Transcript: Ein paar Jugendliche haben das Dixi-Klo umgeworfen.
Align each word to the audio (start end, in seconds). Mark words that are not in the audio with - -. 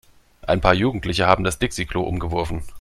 Ein 0.41 0.61
paar 0.61 0.73
Jugendliche 0.73 1.27
haben 1.27 1.43
das 1.43 1.59
Dixi-Klo 1.59 2.01
umgeworfen. 2.01 2.63